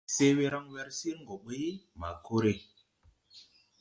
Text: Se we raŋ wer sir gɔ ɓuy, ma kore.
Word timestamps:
Se 0.13 0.27
we 0.37 0.45
raŋ 0.53 0.65
wer 0.73 0.89
sir 0.99 1.17
gɔ 1.27 1.35
ɓuy, 1.43 1.65
ma 1.99 2.09
kore. 2.25 2.53